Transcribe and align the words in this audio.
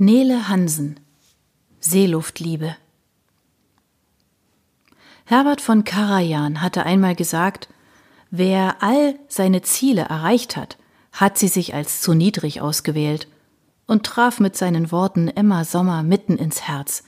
Nele 0.00 0.48
Hansen 0.48 1.00
Seeluftliebe 1.80 2.76
Herbert 5.24 5.60
von 5.60 5.82
Karajan 5.82 6.62
hatte 6.62 6.86
einmal 6.86 7.16
gesagt, 7.16 7.68
wer 8.30 8.80
all 8.80 9.18
seine 9.26 9.62
Ziele 9.62 10.02
erreicht 10.02 10.56
hat, 10.56 10.78
hat 11.10 11.36
sie 11.36 11.48
sich 11.48 11.74
als 11.74 12.00
zu 12.00 12.14
niedrig 12.14 12.60
ausgewählt 12.60 13.26
und 13.88 14.06
traf 14.06 14.38
mit 14.38 14.56
seinen 14.56 14.92
Worten 14.92 15.26
Emma 15.26 15.64
Sommer 15.64 16.04
mitten 16.04 16.36
ins 16.36 16.62
Herz. 16.62 17.02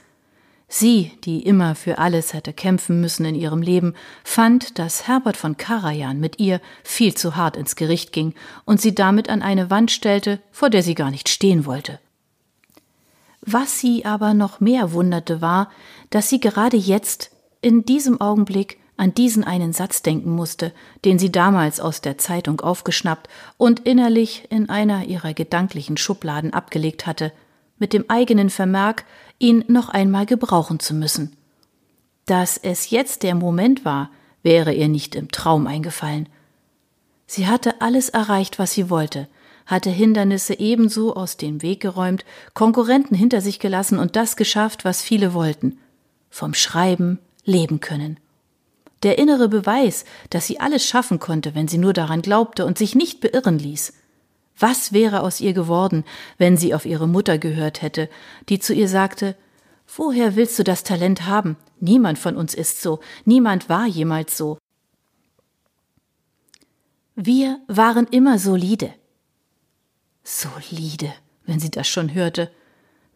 Sie, 0.67 1.13
die 1.23 1.45
immer 1.45 1.77
für 1.77 1.99
alles 1.99 2.35
hätte 2.35 2.53
kämpfen 2.53 3.01
müssen 3.01 3.25
in 3.25 3.37
ihrem 3.37 3.63
Leben, 3.63 3.95
fand, 4.25 4.81
dass 4.81 5.07
Herbert 5.07 5.37
von 5.37 5.57
Karajan 5.57 6.19
mit 6.19 6.41
ihr 6.41 6.61
viel 6.83 7.15
zu 7.15 7.37
hart 7.37 7.57
ins 7.57 7.77
Gericht 7.77 8.13
ging 8.13 8.35
und 8.65 8.81
sie 8.81 8.97
damit 8.97 9.29
an 9.29 9.43
eine 9.43 9.71
Wand 9.71 9.93
stellte, 9.93 10.41
vor 10.51 10.71
der 10.71 10.83
sie 10.83 10.97
gar 10.97 11.13
nicht 11.13 11.29
stehen 11.29 11.67
wollte. 11.67 12.01
Was 13.41 13.81
sie 13.81 14.05
aber 14.05 14.35
noch 14.35 14.61
mehr 14.61 14.93
wunderte, 14.93 15.41
war, 15.41 15.71
dass 16.11 16.29
sie 16.29 16.41
gerade 16.41 16.77
jetzt, 16.77 17.31
in 17.63 17.85
diesem 17.85 18.21
Augenblick, 18.21 18.79
an 18.97 19.15
diesen 19.15 19.45
einen 19.45 19.73
Satz 19.73 20.03
denken 20.03 20.31
musste, 20.31 20.73
den 21.07 21.19
sie 21.19 21.33
damals 21.33 21.81
aus 21.81 22.03
der 22.03 22.19
Zeitung 22.19 22.61
aufgeschnappt 22.61 23.31
und 23.57 23.81
innerlich 23.81 24.47
in 24.51 24.69
einer 24.69 25.05
ihrer 25.07 25.33
gedanklichen 25.33 25.97
Schubladen 25.97 26.53
abgelegt 26.53 27.07
hatte, 27.07 27.33
mit 27.79 27.95
dem 27.95 28.05
eigenen 28.09 28.51
Vermerk, 28.51 29.05
ihn 29.39 29.65
noch 29.69 29.89
einmal 29.89 30.27
gebrauchen 30.27 30.81
zu 30.81 30.93
müssen. 30.93 31.35
Dass 32.27 32.59
es 32.59 32.91
jetzt 32.91 33.23
der 33.23 33.35
Moment 33.35 33.87
war, 33.87 34.11
wäre 34.43 34.75
ihr 34.75 34.89
nicht 34.89 35.15
im 35.15 35.31
Traum 35.31 35.67
eingefallen. 35.67 36.29
Sie 37.27 37.47
hatte 37.47 37.81
alles 37.81 38.11
erreicht, 38.11 38.59
was 38.59 38.73
sie 38.73 38.91
wollte, 38.91 39.29
hatte 39.71 39.91
Hindernisse 39.91 40.59
ebenso 40.59 41.15
aus 41.15 41.37
dem 41.37 41.63
Weg 41.63 41.81
geräumt, 41.81 42.25
Konkurrenten 42.55 43.15
hinter 43.15 43.41
sich 43.41 43.61
gelassen 43.61 43.99
und 43.99 44.17
das 44.17 44.37
geschafft, 44.37 44.85
was 44.85 45.01
viele 45.01 45.33
wollten. 45.33 45.79
Vom 46.29 46.55
Schreiben 46.55 47.21
leben 47.45 47.81
können. 47.81 48.19
Der 49.03 49.19
innere 49.19 49.49
Beweis, 49.49 50.05
dass 50.29 50.47
sie 50.47 50.61
alles 50.61 50.85
schaffen 50.85 51.21
konnte, 51.21 51.55
wenn 51.55 51.69
sie 51.69 51.79
nur 51.79 51.93
daran 51.93 52.21
glaubte 52.21 52.67
und 52.67 52.77
sich 52.77 52.95
nicht 52.95 53.21
beirren 53.21 53.59
ließ. 53.59 53.95
Was 54.59 54.93
wäre 54.93 55.23
aus 55.23 55.41
ihr 55.41 55.55
geworden, 55.55 56.05
wenn 56.37 56.57
sie 56.57 56.75
auf 56.75 56.85
ihre 56.85 57.09
Mutter 57.09 57.39
gehört 57.39 57.81
hätte, 57.81 58.11
die 58.49 58.59
zu 58.59 58.75
ihr 58.75 58.89
sagte 58.89 59.37
Woher 59.97 60.37
willst 60.37 60.59
du 60.59 60.63
das 60.63 60.85
Talent 60.85 61.27
haben? 61.27 61.57
Niemand 61.81 62.19
von 62.19 62.37
uns 62.37 62.55
ist 62.55 62.83
so, 62.83 63.01
niemand 63.25 63.69
war 63.69 63.87
jemals 63.87 64.37
so. 64.37 64.59
Wir 67.17 67.59
waren 67.67 68.07
immer 68.07 68.39
solide. 68.39 68.93
Solide, 70.23 71.13
wenn 71.47 71.61
sie 71.61 71.71
das 71.71 71.89
schon 71.89 72.15
hörte. 72.15 72.51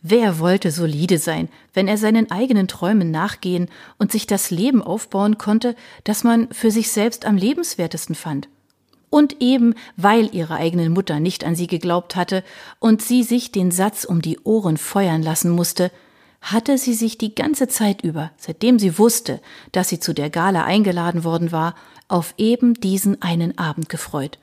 Wer 0.02 0.38
wollte 0.38 0.70
solide 0.70 1.18
sein, 1.18 1.48
wenn 1.72 1.88
er 1.88 1.96
seinen 1.96 2.30
eigenen 2.30 2.68
Träumen 2.68 3.10
nachgehen 3.10 3.70
und 3.98 4.12
sich 4.12 4.26
das 4.26 4.50
Leben 4.50 4.82
aufbauen 4.82 5.38
konnte, 5.38 5.74
das 6.04 6.24
man 6.24 6.52
für 6.52 6.70
sich 6.70 6.90
selbst 6.90 7.24
am 7.24 7.36
lebenswertesten 7.36 8.14
fand? 8.14 8.48
Und 9.08 9.40
eben 9.40 9.74
weil 9.96 10.34
ihre 10.34 10.56
eigene 10.56 10.90
Mutter 10.90 11.20
nicht 11.20 11.44
an 11.44 11.54
sie 11.54 11.68
geglaubt 11.68 12.16
hatte 12.16 12.44
und 12.80 13.00
sie 13.00 13.22
sich 13.22 13.52
den 13.52 13.70
Satz 13.70 14.04
um 14.04 14.20
die 14.20 14.40
Ohren 14.40 14.76
feuern 14.76 15.22
lassen 15.22 15.50
musste, 15.50 15.90
hatte 16.42 16.76
sie 16.76 16.92
sich 16.92 17.16
die 17.16 17.34
ganze 17.34 17.68
Zeit 17.68 18.02
über, 18.02 18.30
seitdem 18.36 18.78
sie 18.78 18.98
wusste, 18.98 19.40
dass 19.72 19.88
sie 19.88 20.00
zu 20.00 20.12
der 20.12 20.28
Gala 20.28 20.64
eingeladen 20.64 21.24
worden 21.24 21.52
war, 21.52 21.74
auf 22.08 22.34
eben 22.36 22.74
diesen 22.74 23.22
einen 23.22 23.56
Abend 23.56 23.88
gefreut. 23.88 24.38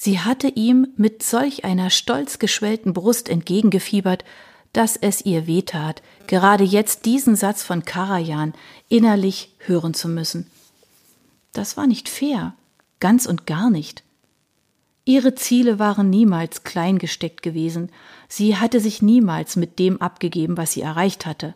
Sie 0.00 0.20
hatte 0.20 0.46
ihm 0.46 0.86
mit 0.96 1.24
solch 1.24 1.64
einer 1.64 1.90
stolz 1.90 2.38
geschwellten 2.38 2.92
Brust 2.92 3.28
entgegengefiebert, 3.28 4.24
dass 4.72 4.94
es 4.94 5.26
ihr 5.26 5.48
wehtat, 5.48 6.02
gerade 6.28 6.62
jetzt 6.62 7.04
diesen 7.04 7.34
Satz 7.34 7.64
von 7.64 7.84
Karajan 7.84 8.54
innerlich 8.88 9.56
hören 9.58 9.94
zu 9.94 10.08
müssen. 10.08 10.46
Das 11.52 11.76
war 11.76 11.88
nicht 11.88 12.08
fair, 12.08 12.54
ganz 13.00 13.26
und 13.26 13.44
gar 13.48 13.70
nicht. 13.70 14.04
Ihre 15.04 15.34
Ziele 15.34 15.80
waren 15.80 16.10
niemals 16.10 16.62
klein 16.62 16.98
gesteckt 16.98 17.42
gewesen, 17.42 17.90
sie 18.28 18.54
hatte 18.54 18.78
sich 18.78 19.02
niemals 19.02 19.56
mit 19.56 19.80
dem 19.80 20.00
abgegeben, 20.00 20.56
was 20.56 20.70
sie 20.70 20.82
erreicht 20.82 21.26
hatte. 21.26 21.54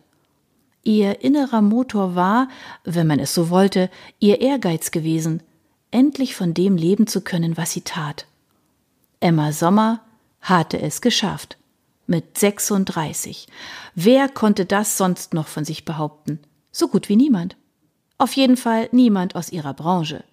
Ihr 0.83 1.23
innerer 1.23 1.63
Motor 1.63 2.17
war, 2.17 2.49
wenn 2.83 3.07
man 3.07 3.21
es 3.21 3.35
so 3.35 3.51
wollte, 3.51 3.89
ihr 4.19 4.41
Ehrgeiz 4.41 4.91
gewesen, 4.91 5.45
endlich 5.93 6.35
von 6.35 6.55
dem 6.55 6.77
leben 6.77 7.07
zu 7.07 7.21
können, 7.21 7.57
was 7.57 7.71
sie 7.71 7.83
tat. 7.83 8.27
Emma 9.23 9.53
Sommer 9.53 10.01
hatte 10.41 10.81
es 10.81 11.01
geschafft. 11.01 11.57
Mit 12.09 12.39
36. 12.39 13.47
Wer 13.95 14.29
konnte 14.29 14.65
das 14.67 14.99
sonst 14.99 15.33
noch 15.33 15.47
von 15.47 15.65
sich 15.65 15.85
behaupten? 15.85 16.41
So 16.73 16.89
gut 16.89 17.09
wie 17.09 17.15
niemand. 17.15 17.57
Auf 18.19 18.33
jeden 18.35 18.57
Fall 18.57 18.89
niemand 18.91 19.37
aus 19.37 19.53
ihrer 19.53 19.75
Branche. 19.75 20.25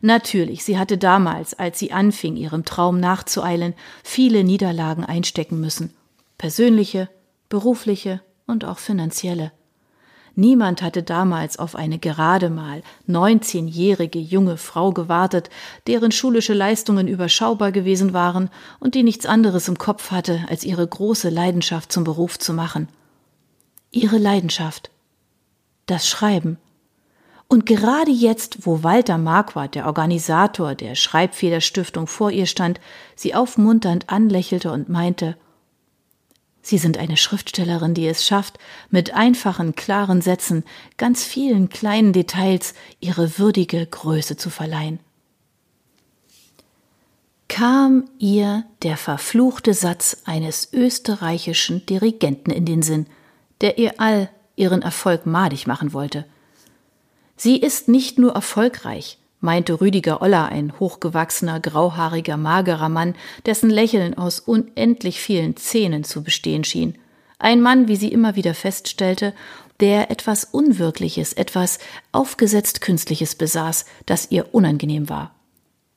Natürlich, 0.00 0.64
sie 0.64 0.78
hatte 0.78 0.96
damals, 0.96 1.54
als 1.54 1.80
sie 1.80 1.90
anfing, 1.90 2.36
ihrem 2.36 2.64
Traum 2.64 3.00
nachzueilen, 3.00 3.74
viele 4.04 4.44
Niederlagen 4.44 5.04
einstecken 5.04 5.60
müssen. 5.60 5.92
Persönliche, 6.38 7.08
berufliche 7.48 8.20
und 8.46 8.64
auch 8.64 8.78
finanzielle. 8.78 9.50
Niemand 10.38 10.82
hatte 10.82 11.02
damals 11.02 11.58
auf 11.58 11.74
eine 11.74 11.98
gerade 11.98 12.50
mal 12.50 12.82
19-jährige 13.08 14.18
junge 14.18 14.58
Frau 14.58 14.92
gewartet, 14.92 15.48
deren 15.86 16.12
schulische 16.12 16.52
Leistungen 16.52 17.08
überschaubar 17.08 17.72
gewesen 17.72 18.12
waren 18.12 18.50
und 18.78 18.94
die 18.94 19.02
nichts 19.02 19.24
anderes 19.24 19.66
im 19.66 19.78
Kopf 19.78 20.10
hatte, 20.10 20.44
als 20.50 20.62
ihre 20.62 20.86
große 20.86 21.30
Leidenschaft 21.30 21.90
zum 21.90 22.04
Beruf 22.04 22.38
zu 22.38 22.52
machen. 22.52 22.88
Ihre 23.90 24.18
Leidenschaft. 24.18 24.90
Das 25.86 26.06
Schreiben. 26.06 26.58
Und 27.48 27.64
gerade 27.64 28.10
jetzt, 28.10 28.66
wo 28.66 28.82
Walter 28.82 29.16
Marquardt, 29.16 29.74
der 29.74 29.86
Organisator 29.86 30.74
der 30.74 30.96
Schreibfederstiftung, 30.96 32.06
vor 32.06 32.30
ihr 32.30 32.46
stand, 32.46 32.78
sie 33.14 33.34
aufmunternd 33.34 34.10
anlächelte 34.10 34.70
und 34.70 34.90
meinte, 34.90 35.36
Sie 36.66 36.78
sind 36.78 36.98
eine 36.98 37.16
Schriftstellerin, 37.16 37.94
die 37.94 38.08
es 38.08 38.26
schafft, 38.26 38.58
mit 38.90 39.14
einfachen, 39.14 39.76
klaren 39.76 40.20
Sätzen, 40.20 40.64
ganz 40.96 41.22
vielen 41.22 41.68
kleinen 41.68 42.12
Details 42.12 42.74
ihre 42.98 43.38
würdige 43.38 43.86
Größe 43.86 44.36
zu 44.36 44.50
verleihen. 44.50 44.98
Kam 47.46 48.06
ihr 48.18 48.64
der 48.82 48.96
verfluchte 48.96 49.74
Satz 49.74 50.22
eines 50.24 50.72
österreichischen 50.72 51.86
Dirigenten 51.86 52.50
in 52.50 52.64
den 52.64 52.82
Sinn, 52.82 53.06
der 53.60 53.78
ihr 53.78 54.00
all 54.00 54.28
ihren 54.56 54.82
Erfolg 54.82 55.24
madig 55.24 55.68
machen 55.68 55.92
wollte. 55.92 56.24
Sie 57.36 57.58
ist 57.58 57.86
nicht 57.86 58.18
nur 58.18 58.32
erfolgreich, 58.32 59.18
meinte 59.46 59.80
Rüdiger 59.80 60.20
Oller, 60.20 60.46
ein 60.48 60.78
hochgewachsener, 60.78 61.60
grauhaariger, 61.60 62.36
magerer 62.36 62.88
Mann, 62.90 63.14
dessen 63.46 63.70
Lächeln 63.70 64.18
aus 64.18 64.40
unendlich 64.40 65.20
vielen 65.20 65.56
Zähnen 65.56 66.02
zu 66.04 66.24
bestehen 66.24 66.64
schien. 66.64 66.98
Ein 67.38 67.62
Mann, 67.62 67.86
wie 67.86 67.96
sie 67.96 68.12
immer 68.12 68.34
wieder 68.34 68.54
feststellte, 68.54 69.32
der 69.78 70.10
etwas 70.10 70.44
Unwirkliches, 70.44 71.32
etwas 71.32 71.78
aufgesetzt 72.10 72.80
Künstliches 72.80 73.36
besaß, 73.36 73.84
das 74.04 74.30
ihr 74.32 74.52
unangenehm 74.52 75.08
war. 75.08 75.35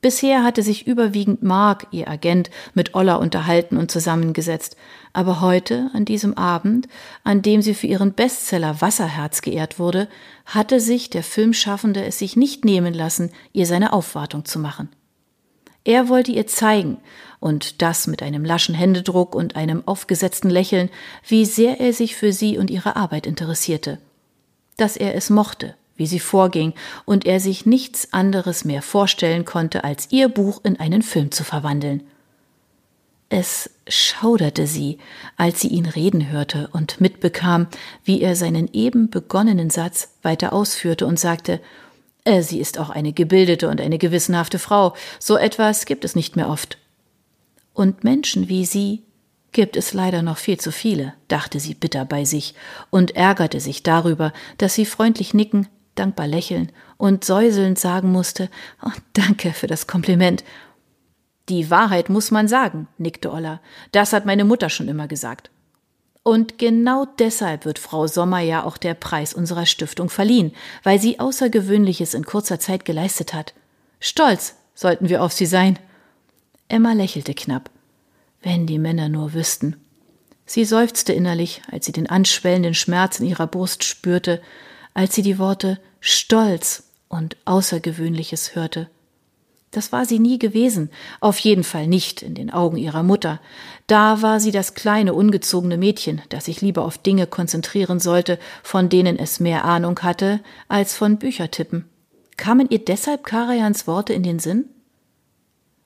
Bisher 0.00 0.42
hatte 0.42 0.62
sich 0.62 0.86
überwiegend 0.86 1.42
Mark, 1.42 1.88
ihr 1.90 2.08
Agent, 2.08 2.48
mit 2.72 2.94
Olla 2.94 3.16
unterhalten 3.16 3.76
und 3.76 3.90
zusammengesetzt, 3.90 4.76
aber 5.12 5.42
heute, 5.42 5.90
an 5.92 6.06
diesem 6.06 6.38
Abend, 6.38 6.88
an 7.22 7.42
dem 7.42 7.60
sie 7.60 7.74
für 7.74 7.86
ihren 7.86 8.14
Bestseller 8.14 8.80
Wasserherz 8.80 9.42
geehrt 9.42 9.78
wurde, 9.78 10.08
hatte 10.46 10.80
sich 10.80 11.10
der 11.10 11.22
Filmschaffende 11.22 12.02
es 12.02 12.18
sich 12.18 12.34
nicht 12.34 12.64
nehmen 12.64 12.94
lassen, 12.94 13.30
ihr 13.52 13.66
seine 13.66 13.92
Aufwartung 13.92 14.46
zu 14.46 14.58
machen. 14.58 14.88
Er 15.84 16.08
wollte 16.08 16.32
ihr 16.32 16.46
zeigen, 16.46 16.98
und 17.38 17.82
das 17.82 18.06
mit 18.06 18.22
einem 18.22 18.44
laschen 18.44 18.74
Händedruck 18.74 19.34
und 19.34 19.56
einem 19.56 19.86
aufgesetzten 19.86 20.50
Lächeln, 20.50 20.88
wie 21.26 21.44
sehr 21.44 21.80
er 21.80 21.92
sich 21.92 22.16
für 22.16 22.32
sie 22.32 22.56
und 22.56 22.70
ihre 22.70 22.96
Arbeit 22.96 23.26
interessierte. 23.26 23.98
Dass 24.76 24.96
er 24.96 25.14
es 25.14 25.28
mochte, 25.28 25.74
wie 26.00 26.06
sie 26.06 26.18
vorging, 26.18 26.72
und 27.04 27.26
er 27.26 27.40
sich 27.40 27.66
nichts 27.66 28.14
anderes 28.14 28.64
mehr 28.64 28.80
vorstellen 28.80 29.44
konnte, 29.44 29.84
als 29.84 30.08
ihr 30.10 30.30
Buch 30.30 30.62
in 30.64 30.80
einen 30.80 31.02
Film 31.02 31.30
zu 31.30 31.44
verwandeln. 31.44 32.02
Es 33.28 33.68
schauderte 33.86 34.66
sie, 34.66 34.96
als 35.36 35.60
sie 35.60 35.68
ihn 35.68 35.84
reden 35.84 36.30
hörte 36.30 36.70
und 36.72 37.02
mitbekam, 37.02 37.68
wie 38.02 38.22
er 38.22 38.34
seinen 38.34 38.70
eben 38.72 39.10
begonnenen 39.10 39.68
Satz 39.68 40.14
weiter 40.22 40.54
ausführte 40.54 41.06
und 41.06 41.20
sagte, 41.20 41.60
äh, 42.24 42.40
sie 42.40 42.60
ist 42.60 42.78
auch 42.78 42.88
eine 42.88 43.12
gebildete 43.12 43.68
und 43.68 43.78
eine 43.78 43.98
gewissenhafte 43.98 44.58
Frau, 44.58 44.94
so 45.18 45.36
etwas 45.36 45.84
gibt 45.84 46.06
es 46.06 46.16
nicht 46.16 46.34
mehr 46.34 46.48
oft. 46.48 46.78
Und 47.74 48.04
Menschen 48.04 48.48
wie 48.48 48.64
sie 48.64 49.02
gibt 49.52 49.76
es 49.76 49.92
leider 49.92 50.22
noch 50.22 50.38
viel 50.38 50.58
zu 50.58 50.72
viele, 50.72 51.12
dachte 51.28 51.60
sie 51.60 51.74
bitter 51.74 52.06
bei 52.06 52.24
sich 52.24 52.54
und 52.88 53.16
ärgerte 53.16 53.60
sich 53.60 53.82
darüber, 53.82 54.32
dass 54.56 54.74
sie 54.74 54.86
freundlich 54.86 55.34
nicken, 55.34 55.68
dankbar 55.94 56.26
lächeln 56.26 56.72
und 56.96 57.24
säuselnd 57.24 57.78
sagen 57.78 58.12
musste, 58.12 58.48
oh, 58.82 58.92
danke 59.12 59.52
für 59.52 59.66
das 59.66 59.86
Kompliment. 59.86 60.44
Die 61.48 61.70
Wahrheit 61.70 62.08
muss 62.08 62.30
man 62.30 62.48
sagen, 62.48 62.86
nickte 62.98 63.32
Olla. 63.32 63.60
Das 63.92 64.12
hat 64.12 64.26
meine 64.26 64.44
Mutter 64.44 64.70
schon 64.70 64.88
immer 64.88 65.08
gesagt. 65.08 65.50
Und 66.22 66.58
genau 66.58 67.06
deshalb 67.18 67.64
wird 67.64 67.78
Frau 67.78 68.06
Sommer 68.06 68.40
ja 68.40 68.64
auch 68.64 68.76
der 68.76 68.94
Preis 68.94 69.32
unserer 69.32 69.66
Stiftung 69.66 70.10
verliehen, 70.10 70.52
weil 70.82 71.00
sie 71.00 71.18
Außergewöhnliches 71.18 72.14
in 72.14 72.24
kurzer 72.24 72.60
Zeit 72.60 72.84
geleistet 72.84 73.32
hat. 73.32 73.54
Stolz 74.00 74.56
sollten 74.74 75.08
wir 75.08 75.22
auf 75.22 75.32
sie 75.32 75.46
sein. 75.46 75.78
Emma 76.68 76.92
lächelte 76.92 77.34
knapp. 77.34 77.70
Wenn 78.42 78.66
die 78.66 78.78
Männer 78.78 79.08
nur 79.08 79.34
wüssten. 79.34 79.76
Sie 80.46 80.64
seufzte 80.64 81.12
innerlich, 81.12 81.62
als 81.70 81.86
sie 81.86 81.92
den 81.92 82.08
anschwellenden 82.08 82.74
Schmerz 82.74 83.20
in 83.20 83.26
ihrer 83.26 83.46
Brust 83.46 83.84
spürte, 83.84 84.42
als 84.94 85.14
sie 85.14 85.22
die 85.22 85.38
Worte 85.38 85.78
Stolz 86.00 86.84
und 87.08 87.36
Außergewöhnliches 87.44 88.54
hörte. 88.54 88.88
Das 89.70 89.92
war 89.92 90.04
sie 90.04 90.18
nie 90.18 90.38
gewesen, 90.38 90.90
auf 91.20 91.38
jeden 91.38 91.62
Fall 91.62 91.86
nicht 91.86 92.22
in 92.22 92.34
den 92.34 92.50
Augen 92.50 92.76
ihrer 92.76 93.04
Mutter. 93.04 93.40
Da 93.86 94.20
war 94.20 94.40
sie 94.40 94.50
das 94.50 94.74
kleine, 94.74 95.14
ungezogene 95.14 95.76
Mädchen, 95.76 96.22
das 96.28 96.46
sich 96.46 96.60
lieber 96.60 96.84
auf 96.84 96.98
Dinge 96.98 97.28
konzentrieren 97.28 98.00
sollte, 98.00 98.38
von 98.64 98.88
denen 98.88 99.16
es 99.16 99.38
mehr 99.38 99.64
Ahnung 99.64 100.00
hatte, 100.00 100.40
als 100.68 100.94
von 100.94 101.18
Büchertippen. 101.18 101.88
Kamen 102.36 102.68
ihr 102.68 102.84
deshalb 102.84 103.24
Karajans 103.24 103.86
Worte 103.86 104.12
in 104.12 104.24
den 104.24 104.40
Sinn? 104.40 104.64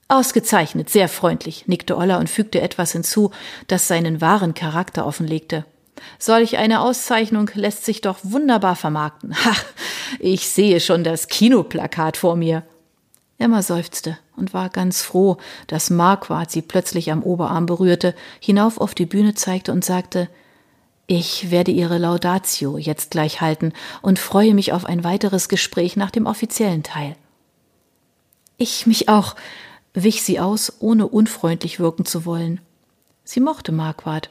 Ausgezeichnet, 0.09 0.89
sehr 0.89 1.09
freundlich, 1.09 1.67
nickte 1.67 1.97
Olla 1.97 2.19
und 2.19 2.31
fügte 2.31 2.61
etwas 2.61 2.93
hinzu, 2.93 3.33
das 3.67 3.89
seinen 3.89 4.21
wahren 4.21 4.55
Charakter 4.55 5.07
offenlegte. 5.07 5.67
Solch 6.19 6.57
eine 6.59 6.81
Auszeichnung 6.81 7.51
lässt 7.55 7.85
sich 7.85 8.01
doch 8.01 8.19
wunderbar 8.23 8.77
vermarkten. 8.77 9.35
Ha, 9.45 9.55
ich 10.19 10.49
sehe 10.49 10.81
schon 10.81 11.05
das 11.05 11.29
Kinoplakat 11.29 12.17
vor 12.17 12.37
mir. 12.37 12.63
Emma 13.39 13.63
seufzte 13.63 14.19
und 14.37 14.55
war 14.55 14.71
ganz 14.71 15.03
froh, 15.03 15.37
dass 15.67 15.91
Marquardt 15.91 16.51
sie 16.51 16.63
plötzlich 16.63 17.11
am 17.11 17.23
Oberarm 17.23 17.67
berührte, 17.67 18.15
hinauf 18.41 18.81
auf 18.81 18.95
die 18.95 19.07
Bühne 19.07 19.35
zeigte 19.35 19.73
und 19.73 19.85
sagte, 19.85 20.29
ich 21.07 21.51
werde 21.51 21.71
Ihre 21.71 21.99
Laudatio 21.99 22.79
jetzt 22.79 23.11
gleich 23.11 23.43
halten 23.43 23.73
und 24.01 24.19
freue 24.19 24.55
mich 24.55 24.73
auf 24.73 24.87
ein 24.87 25.05
weiteres 25.05 25.49
Gespräch 25.49 25.97
nach 25.97 26.11
dem 26.11 26.25
offiziellen 26.25 26.83
Teil. 26.83 27.17
Ich 28.57 28.87
mich 28.87 29.09
auch, 29.09 29.37
wich 29.93 30.23
sie 30.23 30.41
aus, 30.41 30.73
ohne 30.81 31.07
unfreundlich 31.07 31.79
wirken 31.79 32.07
zu 32.07 32.25
wollen. 32.25 32.61
Sie 33.25 33.41
mochte 33.41 33.73
Marquardt. 33.73 34.31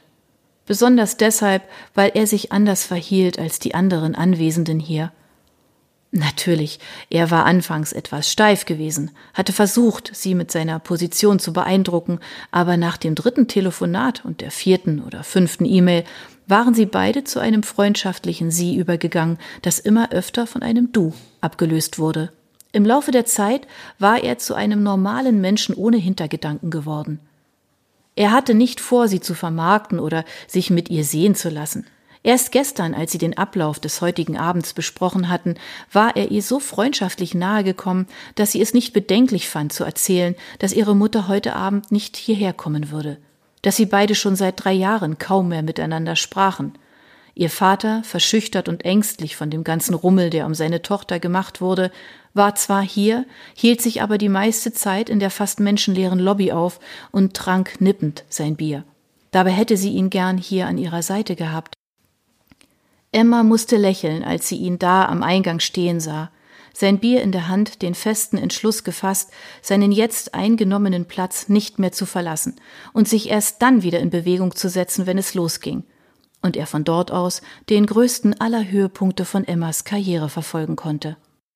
Besonders 0.66 1.16
deshalb, 1.16 1.62
weil 1.94 2.12
er 2.14 2.26
sich 2.26 2.52
anders 2.52 2.84
verhielt 2.84 3.38
als 3.38 3.58
die 3.58 3.74
anderen 3.74 4.14
Anwesenden 4.14 4.80
hier. 4.80 5.12
Natürlich, 6.16 6.78
er 7.10 7.32
war 7.32 7.44
anfangs 7.44 7.92
etwas 7.92 8.30
steif 8.30 8.66
gewesen, 8.66 9.10
hatte 9.34 9.52
versucht, 9.52 10.12
sie 10.14 10.36
mit 10.36 10.52
seiner 10.52 10.78
Position 10.78 11.40
zu 11.40 11.52
beeindrucken, 11.52 12.20
aber 12.52 12.76
nach 12.76 12.96
dem 12.96 13.16
dritten 13.16 13.48
Telefonat 13.48 14.24
und 14.24 14.40
der 14.40 14.52
vierten 14.52 15.02
oder 15.02 15.24
fünften 15.24 15.64
E-Mail 15.64 16.04
waren 16.46 16.72
sie 16.72 16.86
beide 16.86 17.24
zu 17.24 17.40
einem 17.40 17.64
freundschaftlichen 17.64 18.52
Sie 18.52 18.76
übergegangen, 18.76 19.38
das 19.62 19.80
immer 19.80 20.12
öfter 20.12 20.46
von 20.46 20.62
einem 20.62 20.92
Du 20.92 21.14
abgelöst 21.40 21.98
wurde. 21.98 22.30
Im 22.70 22.84
Laufe 22.84 23.10
der 23.10 23.24
Zeit 23.24 23.66
war 23.98 24.22
er 24.22 24.38
zu 24.38 24.54
einem 24.54 24.84
normalen 24.84 25.40
Menschen 25.40 25.74
ohne 25.74 25.96
Hintergedanken 25.96 26.70
geworden. 26.70 27.18
Er 28.16 28.30
hatte 28.30 28.54
nicht 28.54 28.80
vor, 28.80 29.08
sie 29.08 29.20
zu 29.20 29.34
vermarkten 29.34 29.98
oder 29.98 30.24
sich 30.46 30.70
mit 30.70 30.88
ihr 30.88 31.04
sehen 31.04 31.34
zu 31.34 31.48
lassen. 31.48 31.86
Erst 32.22 32.52
gestern, 32.52 32.94
als 32.94 33.12
sie 33.12 33.18
den 33.18 33.36
Ablauf 33.36 33.78
des 33.78 34.00
heutigen 34.00 34.38
Abends 34.38 34.72
besprochen 34.72 35.28
hatten, 35.28 35.56
war 35.92 36.16
er 36.16 36.30
ihr 36.30 36.42
so 36.42 36.58
freundschaftlich 36.58 37.34
nahe 37.34 37.64
gekommen, 37.64 38.06
dass 38.34 38.52
sie 38.52 38.62
es 38.62 38.72
nicht 38.72 38.94
bedenklich 38.94 39.48
fand 39.48 39.74
zu 39.74 39.84
erzählen, 39.84 40.34
dass 40.58 40.72
ihre 40.72 40.96
Mutter 40.96 41.28
heute 41.28 41.54
Abend 41.54 41.92
nicht 41.92 42.16
hierher 42.16 42.54
kommen 42.54 42.90
würde, 42.90 43.18
dass 43.60 43.76
sie 43.76 43.84
beide 43.84 44.14
schon 44.14 44.36
seit 44.36 44.64
drei 44.64 44.72
Jahren 44.72 45.18
kaum 45.18 45.48
mehr 45.48 45.62
miteinander 45.62 46.16
sprachen. 46.16 46.72
Ihr 47.34 47.50
Vater, 47.50 48.02
verschüchtert 48.04 48.70
und 48.70 48.86
ängstlich 48.86 49.36
von 49.36 49.50
dem 49.50 49.62
ganzen 49.62 49.92
Rummel, 49.92 50.30
der 50.30 50.46
um 50.46 50.54
seine 50.54 50.80
Tochter 50.80 51.20
gemacht 51.20 51.60
wurde, 51.60 51.90
war 52.34 52.56
zwar 52.56 52.82
hier, 52.82 53.26
hielt 53.54 53.80
sich 53.80 54.02
aber 54.02 54.18
die 54.18 54.28
meiste 54.28 54.72
Zeit 54.72 55.08
in 55.08 55.20
der 55.20 55.30
fast 55.30 55.60
menschenleeren 55.60 56.18
Lobby 56.18 56.52
auf 56.52 56.80
und 57.12 57.34
trank 57.34 57.80
nippend 57.80 58.24
sein 58.28 58.56
Bier. 58.56 58.84
Dabei 59.30 59.50
hätte 59.50 59.76
sie 59.76 59.90
ihn 59.90 60.10
gern 60.10 60.36
hier 60.36 60.66
an 60.66 60.76
ihrer 60.76 61.02
Seite 61.02 61.36
gehabt. 61.36 61.74
Emma 63.12 63.44
musste 63.44 63.76
lächeln, 63.76 64.24
als 64.24 64.48
sie 64.48 64.56
ihn 64.56 64.78
da 64.78 65.06
am 65.06 65.22
Eingang 65.22 65.60
stehen 65.60 66.00
sah, 66.00 66.30
sein 66.72 66.98
Bier 66.98 67.22
in 67.22 67.30
der 67.30 67.46
Hand, 67.46 67.82
den 67.82 67.94
festen 67.94 68.36
Entschluss 68.36 68.82
gefasst, 68.82 69.30
seinen 69.62 69.92
jetzt 69.92 70.34
eingenommenen 70.34 71.06
Platz 71.06 71.48
nicht 71.48 71.78
mehr 71.78 71.92
zu 71.92 72.04
verlassen 72.04 72.56
und 72.92 73.08
sich 73.08 73.30
erst 73.30 73.62
dann 73.62 73.84
wieder 73.84 74.00
in 74.00 74.10
Bewegung 74.10 74.56
zu 74.56 74.68
setzen, 74.68 75.06
wenn 75.06 75.16
es 75.16 75.34
losging, 75.34 75.84
und 76.42 76.56
er 76.56 76.66
von 76.66 76.82
dort 76.82 77.12
aus 77.12 77.42
den 77.70 77.86
größten 77.86 78.40
aller 78.40 78.68
Höhepunkte 78.68 79.24
von 79.24 79.44
Emmas 79.44 79.84
Karriere 79.84 80.28
verfolgen 80.28 80.74
konnte. 80.74 81.16